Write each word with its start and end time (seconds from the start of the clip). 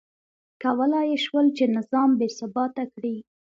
کولای 0.63 1.05
یې 1.11 1.17
شول 1.25 1.45
چې 1.57 1.65
نظام 1.77 2.09
بې 2.19 2.27
ثباته 2.37 2.83
کړي. 2.93 3.15